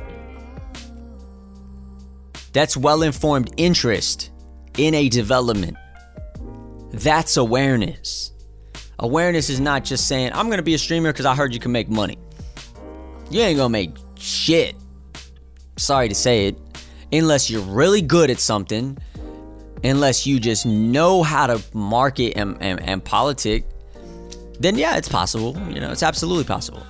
[2.54, 4.32] That's well informed interest
[4.78, 5.78] in a development.
[6.92, 8.32] That's awareness.
[9.00, 11.60] Awareness is not just saying, I'm going to be a streamer because I heard you
[11.60, 12.18] can make money.
[13.30, 14.76] You ain't going to make shit.
[15.78, 16.58] Sorry to say it.
[17.12, 18.98] Unless you're really good at something,
[19.84, 23.68] unless you just know how to market and, and, and politic,
[24.60, 25.58] then yeah, it's possible.
[25.70, 26.84] You know, it's absolutely possible.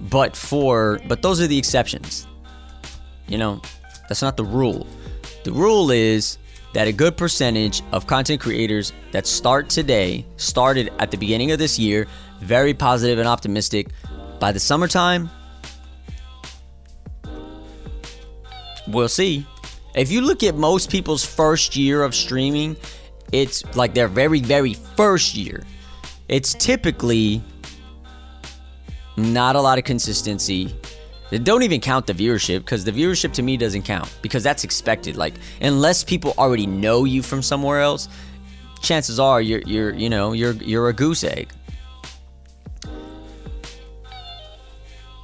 [0.00, 2.26] But for, but those are the exceptions.
[3.26, 3.60] You know,
[4.08, 4.86] that's not the rule.
[5.44, 6.38] The rule is
[6.74, 11.58] that a good percentage of content creators that start today started at the beginning of
[11.58, 12.06] this year,
[12.40, 13.88] very positive and optimistic.
[14.38, 15.30] By the summertime,
[18.88, 19.46] we'll see.
[19.94, 22.76] If you look at most people's first year of streaming,
[23.32, 25.64] it's like their very, very first year.
[26.28, 27.42] It's typically
[29.16, 30.74] not a lot of consistency
[31.30, 35.16] don't even count the viewership because the viewership to me doesn't count because that's expected.
[35.16, 38.08] Like unless people already know you from somewhere else,
[38.80, 41.50] chances are you're you're you know you're you're a goose egg.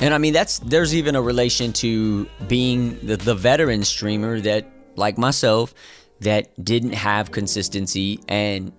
[0.01, 4.67] And I mean that's there's even a relation to being the, the veteran streamer that
[4.97, 5.73] like myself
[6.21, 8.73] that didn't have consistency and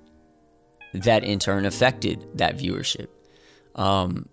[0.93, 3.07] that in turn affected that viewership.
[3.75, 4.27] Um,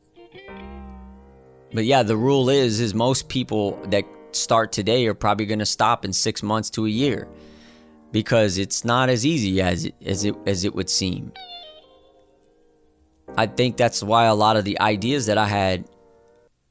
[1.72, 5.66] but yeah, the rule is is most people that start today are probably going to
[5.66, 7.28] stop in 6 months to a year
[8.12, 11.32] because it's not as easy as it, as it as it would seem.
[13.36, 15.84] I think that's why a lot of the ideas that I had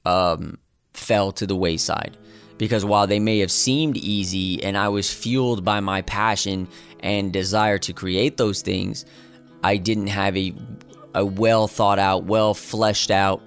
[0.05, 0.57] um,
[0.93, 2.17] fell to the wayside
[2.59, 6.67] because while they may have seemed easy and I was fueled by my passion
[6.99, 9.05] and desire to create those things,
[9.63, 10.53] I didn't have a
[11.15, 13.41] a well thought out, well fleshed out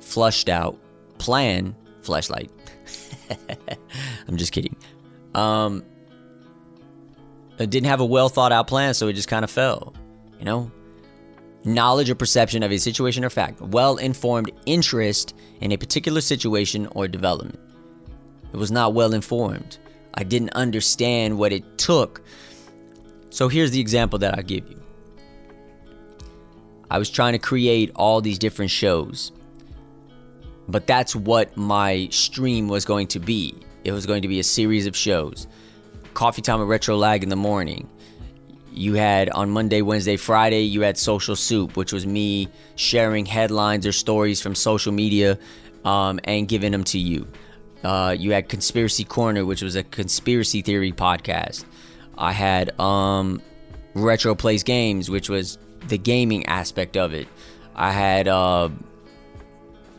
[0.00, 0.78] flushed out
[1.18, 2.50] plan flashlight.
[4.28, 4.76] I'm just kidding.
[5.34, 5.84] Um,
[7.58, 9.94] it didn't have a well thought out plan, so it just kind of fell.
[10.38, 10.70] You know,
[11.64, 16.86] knowledge or perception of a situation or fact, well informed interest in a particular situation
[16.92, 17.58] or development.
[18.52, 19.78] It was not well informed.
[20.14, 22.22] I didn't understand what it took.
[23.30, 24.83] So here's the example that I give you.
[26.90, 29.32] I was trying to create all these different shows
[30.68, 33.54] but that's what my stream was going to be.
[33.84, 35.46] It was going to be a series of shows.
[36.14, 37.88] Coffee Time with Retro Lag in the morning.
[38.72, 43.86] You had on Monday, Wednesday, Friday, you had Social Soup, which was me sharing headlines
[43.86, 45.38] or stories from social media
[45.84, 47.28] um, and giving them to you.
[47.84, 51.64] Uh, you had Conspiracy Corner, which was a conspiracy theory podcast.
[52.16, 53.42] I had um,
[53.94, 57.28] Retro Plays Games, which was the gaming aspect of it.
[57.74, 58.68] I had uh,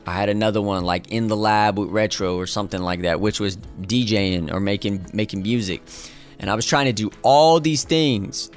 [0.08, 3.40] I had another one like in the lab with retro or something like that, which
[3.40, 5.82] was DJing or making making music.
[6.40, 8.52] And I was trying to do all these things.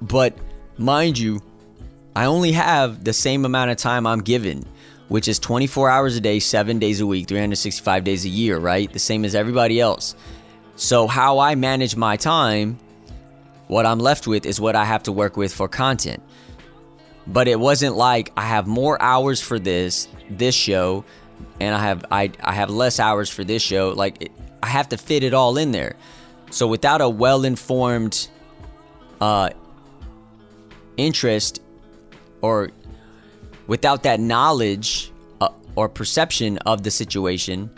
[0.00, 0.36] But
[0.78, 1.42] mind you,
[2.14, 4.64] I only have the same amount of time I'm given,
[5.08, 8.90] which is 24 hours a day, 7 days a week, 365 days a year, right?
[8.92, 10.14] The same as everybody else.
[10.76, 12.78] So how I manage my time,
[13.68, 16.22] what I'm left with is what I have to work with for content
[17.26, 21.04] but it wasn't like I have more hours for this this show
[21.60, 24.88] and I have I I have less hours for this show like it, I have
[24.90, 25.96] to fit it all in there.
[26.50, 28.28] So without a well-informed
[29.20, 29.50] uh
[30.96, 31.60] interest
[32.42, 32.70] or
[33.66, 35.10] without that knowledge
[35.40, 37.70] uh, or perception of the situation,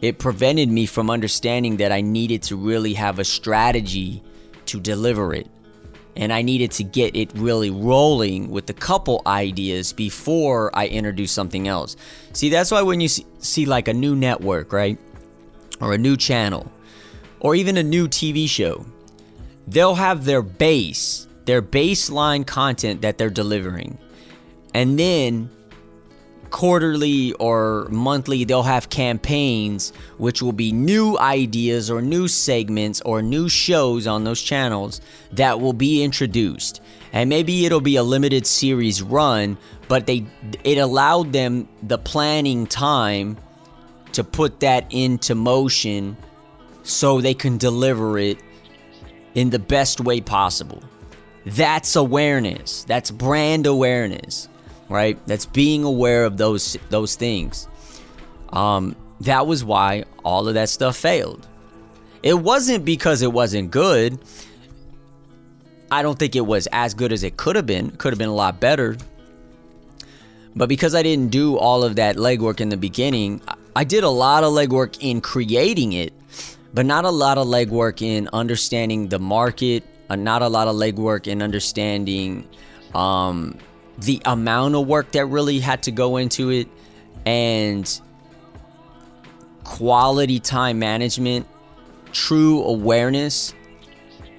[0.00, 4.22] it prevented me from understanding that I needed to really have a strategy
[4.68, 5.48] to deliver it.
[6.16, 11.30] And I needed to get it really rolling with a couple ideas before I introduce
[11.30, 11.96] something else.
[12.32, 14.98] See, that's why when you see, see like a new network, right?
[15.80, 16.72] Or a new channel,
[17.38, 18.84] or even a new TV show,
[19.68, 23.96] they'll have their base, their baseline content that they're delivering.
[24.74, 25.50] And then
[26.50, 33.22] quarterly or monthly they'll have campaigns which will be new ideas or new segments or
[33.22, 35.00] new shows on those channels
[35.32, 36.80] that will be introduced.
[37.12, 39.56] And maybe it'll be a limited series run
[39.88, 40.26] but they
[40.64, 43.36] it allowed them the planning time
[44.12, 46.16] to put that into motion
[46.82, 48.38] so they can deliver it
[49.34, 50.82] in the best way possible.
[51.44, 52.84] That's awareness.
[52.84, 54.48] That's brand awareness
[54.88, 55.18] right?
[55.26, 57.68] That's being aware of those those things.
[58.52, 61.46] Um, that was why all of that stuff failed.
[62.22, 64.18] It wasn't because it wasn't good.
[65.90, 67.90] I don't think it was as good as it could have been.
[67.92, 68.96] Could have been a lot better.
[70.54, 73.40] But because I didn't do all of that legwork in the beginning,
[73.76, 76.12] I did a lot of legwork in creating it,
[76.74, 81.26] but not a lot of legwork in understanding the market, not a lot of legwork
[81.26, 82.48] in understanding
[82.94, 83.56] um,
[83.98, 86.68] the amount of work that really had to go into it
[87.26, 88.00] and
[89.64, 91.46] quality time management,
[92.12, 93.54] true awareness,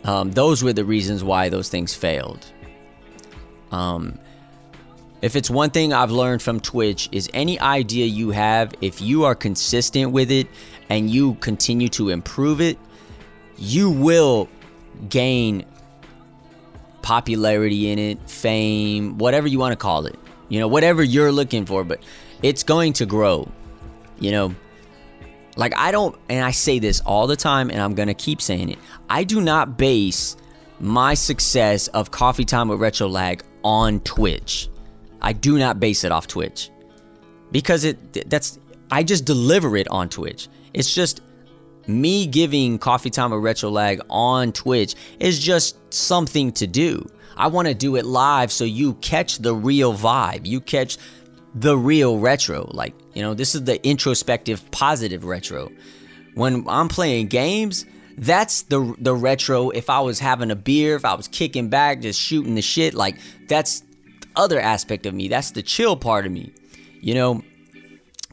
[0.05, 2.45] um, those were the reasons why those things failed.
[3.71, 4.17] Um,
[5.21, 9.25] if it's one thing I've learned from Twitch is any idea you have, if you
[9.25, 10.47] are consistent with it
[10.87, 12.77] and you continue to improve it,
[13.57, 14.47] you will
[15.09, 15.65] gain
[17.01, 20.17] popularity in it, fame, whatever you want to call it.
[20.49, 22.01] You know, whatever you're looking for, but
[22.41, 23.49] it's going to grow.
[24.19, 24.55] You know,
[25.55, 28.41] like I don't, and I say this all the time, and I'm going to keep
[28.41, 28.79] saying it.
[29.09, 30.35] I do not base
[30.79, 34.69] my success of Coffee Time with Retro Lag on Twitch.
[35.21, 36.69] I do not base it off Twitch
[37.51, 38.57] because it that's
[38.91, 40.47] I just deliver it on Twitch.
[40.73, 41.21] It's just
[41.89, 47.09] me giving Coffee Time with Retro Lag on Twitch is just something to do.
[47.35, 50.45] I want to do it live so you catch the real vibe.
[50.45, 50.97] You catch
[51.55, 52.69] the real retro.
[52.71, 55.71] Like, you know, this is the introspective positive retro.
[56.35, 57.85] When I'm playing games,
[58.17, 59.69] that's the the retro.
[59.69, 62.93] If I was having a beer, if I was kicking back, just shooting the shit,
[62.93, 63.17] like
[63.47, 65.29] that's the other aspect of me.
[65.29, 66.53] That's the chill part of me.
[67.01, 67.43] You know,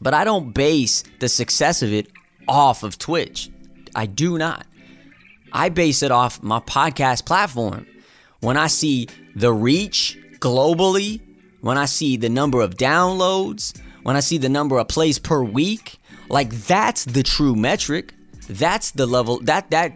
[0.01, 2.09] but I don't base the success of it
[2.47, 3.49] off of Twitch.
[3.95, 4.65] I do not.
[5.51, 7.87] I base it off my podcast platform.
[8.41, 11.21] When I see the reach globally,
[11.61, 15.43] when I see the number of downloads, when I see the number of plays per
[15.43, 18.13] week, like that's the true metric.
[18.49, 19.93] That's the level that that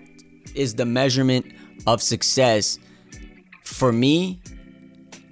[0.56, 1.46] is the measurement
[1.88, 2.78] of success
[3.64, 4.42] for me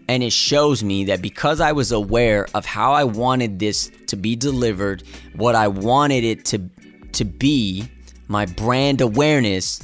[0.10, 4.16] and it shows me that because I was aware of how I wanted this to
[4.16, 5.04] be delivered,
[5.36, 6.58] what I wanted it to
[7.14, 7.90] to be,
[8.28, 9.82] my brand awareness,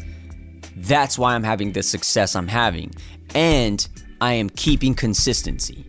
[0.75, 2.93] that's why I'm having the success I'm having.
[3.33, 3.87] And
[4.21, 5.85] I am keeping consistency.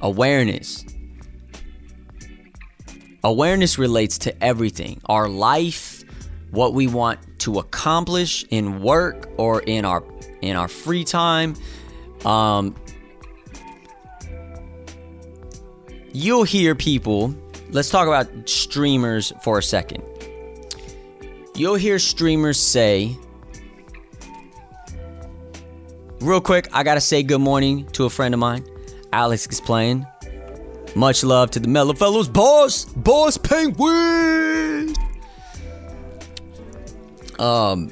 [0.00, 0.84] Awareness.
[3.24, 6.04] Awareness relates to everything our life,
[6.50, 10.04] what we want to accomplish in work or in our
[10.42, 11.54] in our free time.
[12.24, 12.74] Um,
[16.12, 17.34] you'll hear people
[17.70, 20.02] let's talk about streamers for a second.
[21.54, 23.16] You'll hear streamers say,
[26.20, 28.64] real quick, I gotta say good morning to a friend of mine.
[29.12, 30.06] Alex is playing.
[30.94, 34.94] Much love to the Mellow Fellows, boss, boss penguin.
[37.38, 37.90] Um,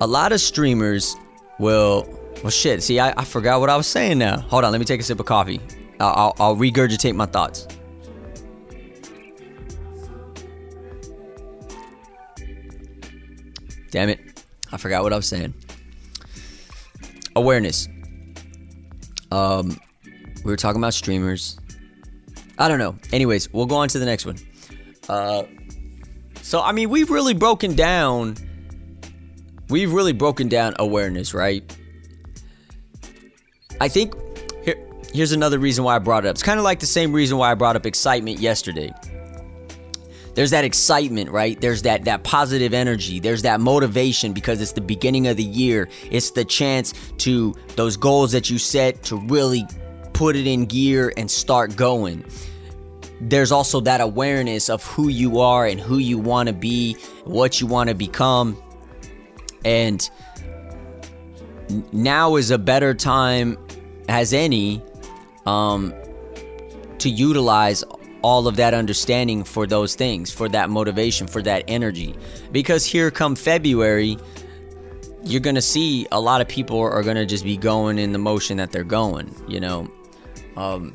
[0.00, 1.14] a lot of streamers
[1.58, 2.06] will.
[2.42, 2.82] Well, shit.
[2.84, 4.38] See, I, I forgot what I was saying now.
[4.38, 5.60] Hold on, let me take a sip of coffee.
[5.98, 7.66] I'll, I'll, I'll regurgitate my thoughts.
[13.90, 14.44] Damn it.
[14.72, 15.54] I forgot what I was saying.
[17.34, 17.88] Awareness.
[19.30, 19.78] Um,
[20.44, 21.58] we were talking about streamers.
[22.58, 22.96] I don't know.
[23.12, 24.36] Anyways, we'll go on to the next one.
[25.08, 25.44] Uh,
[26.42, 28.36] so I mean, we've really broken down.
[29.68, 31.76] We've really broken down awareness, right?
[33.80, 34.14] I think
[34.64, 34.76] here,
[35.12, 36.34] here's another reason why I brought it up.
[36.34, 38.92] It's kind of like the same reason why I brought up excitement yesterday
[40.38, 41.60] there's that excitement, right?
[41.60, 43.18] There's that that positive energy.
[43.18, 45.88] There's that motivation because it's the beginning of the year.
[46.12, 49.66] It's the chance to those goals that you set to really
[50.12, 52.24] put it in gear and start going.
[53.20, 57.60] there's also that awareness of who you are and who you want to be, what
[57.60, 58.56] you want to become.
[59.64, 60.08] And
[61.90, 63.58] now is a better time
[64.08, 64.80] as any
[65.46, 65.92] um,
[66.98, 67.82] to utilize
[68.22, 72.16] all of that understanding for those things, for that motivation, for that energy.
[72.52, 74.18] Because here come February,
[75.24, 78.12] you're going to see a lot of people are going to just be going in
[78.12, 79.90] the motion that they're going, you know.
[80.56, 80.94] Um,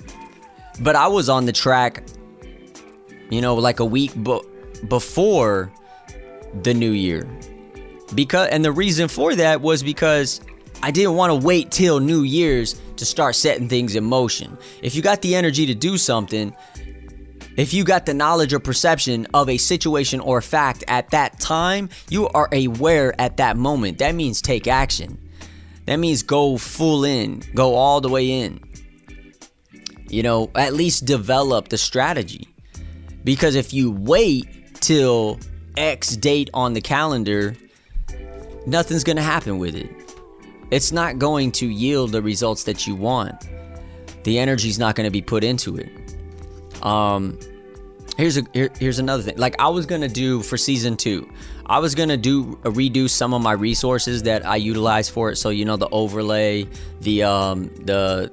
[0.82, 2.04] but I was on the track,
[3.30, 4.42] you know, like a week b-
[4.88, 5.72] before
[6.62, 7.28] the new year.
[8.14, 10.42] Because and the reason for that was because
[10.84, 14.58] I didn't want to wait till New Year's to start setting things in motion.
[14.82, 16.56] If you got the energy to do something,
[17.56, 21.90] if you got the knowledge or perception of a situation or fact at that time,
[22.10, 24.00] you are aware at that moment.
[24.00, 25.20] That means take action.
[25.86, 28.60] That means go full in, go all the way in.
[30.08, 32.48] You know, at least develop the strategy.
[33.24, 34.48] Because if you wait
[34.82, 35.40] till
[35.78, 37.56] X date on the calendar,
[38.66, 39.90] nothing's going to happen with it.
[40.72, 43.48] It's not going to yield the results that you want.
[44.24, 46.03] The energy's not going to be put into it.
[46.84, 47.40] Um,
[48.18, 49.38] here's a here, here's another thing.
[49.38, 51.30] Like I was gonna do for season two,
[51.66, 55.38] I was gonna do uh, redo some of my resources that I utilize for it.
[55.38, 56.68] So you know the overlay,
[57.02, 58.32] the um the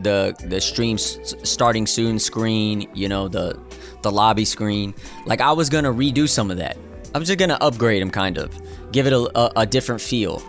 [0.00, 3.58] the the stream starting soon screen, you know the
[4.02, 4.94] the lobby screen.
[5.26, 6.76] Like I was gonna redo some of that.
[7.14, 8.52] I'm just gonna upgrade them, kind of
[8.92, 10.42] give it a, a, a different feel.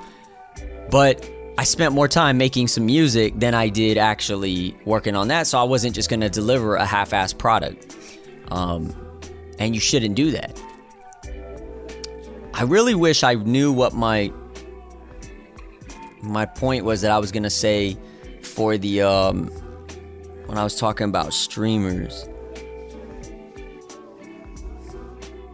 [0.90, 1.28] But
[1.58, 5.60] I spent more time making some music than I did actually working on that, so
[5.60, 7.96] I wasn't just gonna deliver a half-assed product.
[8.50, 8.96] Um,
[9.60, 10.60] and you shouldn't do that.
[12.54, 14.32] I really wish I knew what my
[16.22, 17.98] my point was that I was gonna say
[18.42, 19.48] for the um,
[20.46, 22.28] when I was talking about streamers.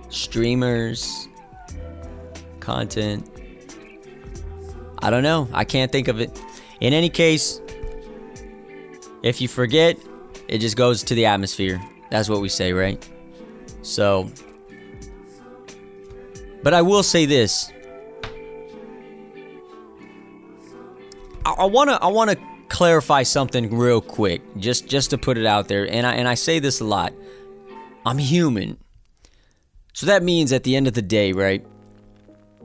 [0.10, 1.28] Streamers,
[2.60, 3.30] content.
[5.08, 5.48] I don't know.
[5.54, 6.38] I can't think of it.
[6.82, 7.62] In any case,
[9.24, 9.98] if you forget,
[10.50, 11.82] it just goes to the atmosphere.
[12.12, 13.10] That's what we say, right?
[13.84, 14.30] So,
[16.62, 17.72] but I will say this.
[21.46, 22.38] I want to I want to
[22.68, 25.90] clarify something real quick, just just to put it out there.
[25.90, 27.14] And I and I say this a lot.
[28.06, 28.78] I'm human.
[29.94, 31.66] So that means at the end of the day, right?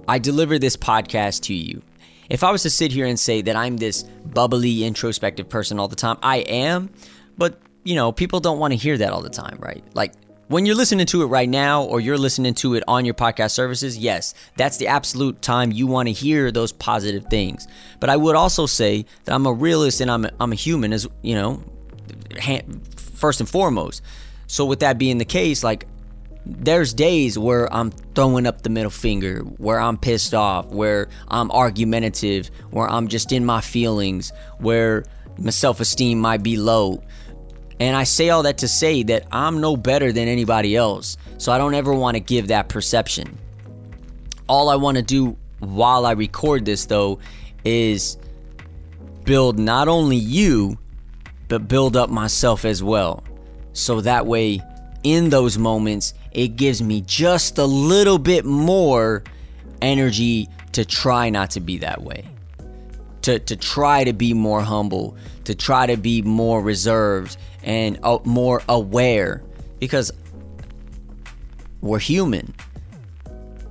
[0.09, 1.82] I deliver this podcast to you.
[2.30, 5.88] If I was to sit here and say that I'm this bubbly, introspective person all
[5.88, 6.90] the time, I am,
[7.36, 9.82] but you know, people don't want to hear that all the time, right?
[9.94, 10.12] Like
[10.48, 13.52] when you're listening to it right now or you're listening to it on your podcast
[13.52, 17.66] services, yes, that's the absolute time you want to hear those positive things.
[18.00, 20.92] But I would also say that I'm a realist and I'm a, I'm a human
[20.92, 21.62] as, you know,
[22.96, 24.02] first and foremost.
[24.46, 25.86] So with that being the case, like
[26.45, 31.51] there's days where I'm throwing up the middle finger, where I'm pissed off, where I'm
[31.51, 35.05] argumentative, where I'm just in my feelings, where
[35.38, 37.03] my self-esteem might be low.
[37.78, 41.16] And I say all that to say that I'm no better than anybody else.
[41.38, 43.38] So I don't ever want to give that perception.
[44.49, 47.18] All I want to do while I record this, though,
[47.64, 48.18] is
[49.24, 50.78] build not only you,
[51.49, 53.22] but build up myself as well.
[53.72, 54.61] So that way,
[55.03, 59.22] in those moments, it gives me just a little bit more
[59.80, 62.24] energy to try not to be that way.
[63.22, 68.18] To, to try to be more humble, to try to be more reserved, and uh,
[68.24, 69.42] more aware
[69.78, 70.10] because
[71.80, 72.54] we're human.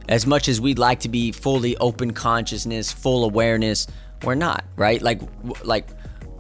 [0.08, 3.88] As much as we'd like to be fully open consciousness, full awareness,
[4.24, 5.02] we're not, right?
[5.02, 5.22] Like
[5.64, 5.88] like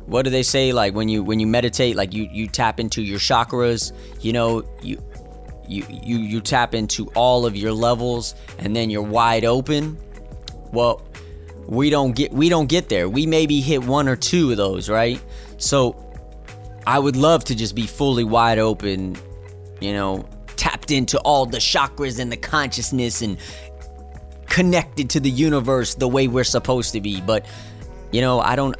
[0.06, 3.02] what do they say like when you when you meditate like you you tap into
[3.02, 5.02] your chakras, you know, you
[5.72, 9.98] you you you tap into all of your levels and then you're wide open.
[10.72, 11.02] Well,
[11.68, 13.08] we don't get we don't get there.
[13.08, 15.22] We maybe hit one or two of those, right?
[15.58, 15.96] So
[16.86, 19.18] I would love to just be fully wide open,
[19.80, 23.38] you know, tapped into all the chakras and the consciousness and
[24.48, 27.22] connected to the universe the way we're supposed to be.
[27.22, 27.46] But,
[28.12, 28.76] you know, I don't,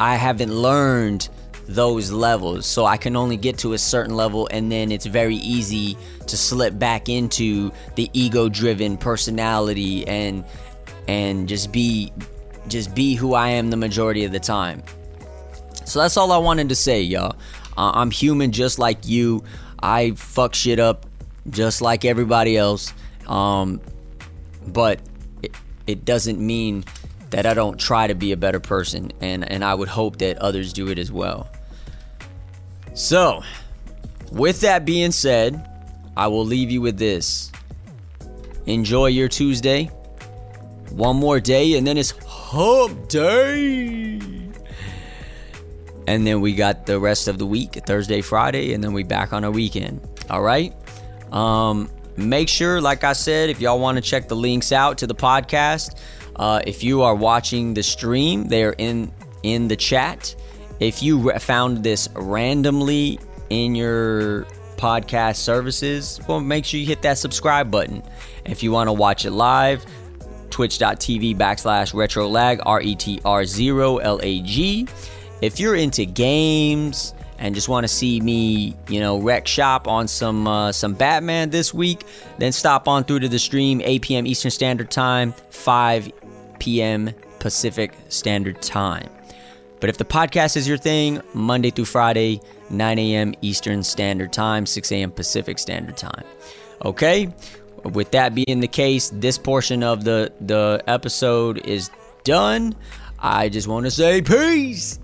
[0.00, 1.28] I haven't learned
[1.70, 2.66] those levels.
[2.66, 5.96] So I can only get to a certain level and then it's very easy
[6.26, 10.44] to slip back into the ego driven personality and,
[11.06, 12.12] and just be,
[12.68, 14.82] just be who I am the majority of the time.
[15.84, 17.36] So that's all I wanted to say, y'all.
[17.76, 19.44] Uh, I'm human just like you.
[19.80, 21.06] I fuck shit up
[21.48, 22.92] just like everybody else.
[23.26, 23.80] Um,
[24.66, 25.00] but
[25.42, 25.54] it,
[25.86, 26.84] it doesn't mean
[27.30, 30.38] that I don't try to be a better person, and, and I would hope that
[30.38, 31.48] others do it as well.
[32.94, 33.42] So,
[34.32, 35.68] with that being said,
[36.16, 37.50] I will leave you with this.
[38.66, 39.86] Enjoy your Tuesday.
[40.90, 44.20] One more day, and then it's hump day.
[46.06, 49.32] And then we got the rest of the week Thursday, Friday, and then we back
[49.32, 50.00] on a weekend.
[50.28, 50.74] All right.
[51.32, 55.06] Um, make sure, like I said, if y'all want to check the links out to
[55.06, 55.96] the podcast,
[56.36, 59.12] uh, if you are watching the stream, they're in
[59.42, 60.34] in the chat.
[60.80, 63.20] If you found this randomly
[63.50, 68.02] in your podcast services, well, make sure you hit that subscribe button.
[68.46, 69.84] If you want to watch it live,
[70.48, 74.88] twitch.tv backslash retro lag, R E T R 0 L A G.
[75.42, 80.06] If you're into games, and just want to see me, you know, wreck shop on
[80.06, 82.04] some uh, some Batman this week,
[82.38, 84.26] then stop on through to the stream 8 p.m.
[84.26, 86.12] Eastern Standard Time, 5
[86.58, 87.10] p.m.
[87.38, 89.08] Pacific Standard Time.
[89.80, 93.34] But if the podcast is your thing, Monday through Friday, 9 a.m.
[93.40, 95.10] Eastern Standard Time, 6 a.m.
[95.10, 96.24] Pacific Standard Time.
[96.84, 97.32] Okay?
[97.82, 101.90] With that being the case, this portion of the, the episode is
[102.24, 102.74] done.
[103.18, 104.98] I just want to say peace.